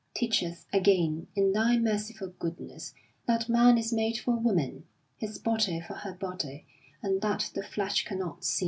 Teach 0.15 0.41
us, 0.41 0.65
again, 0.73 1.27
in 1.35 1.51
thy 1.51 1.77
merciful 1.77 2.29
goodness, 2.39 2.95
that 3.27 3.47
man 3.47 3.77
is 3.77 3.93
made 3.93 4.17
for 4.17 4.35
woman, 4.35 4.85
his 5.17 5.37
body 5.37 5.79
for 5.79 5.93
her 5.93 6.15
body, 6.15 6.65
and 7.03 7.21
that 7.21 7.51
the 7.53 7.61
flesh 7.61 8.03
cannot 8.03 8.43
sin. 8.43 8.59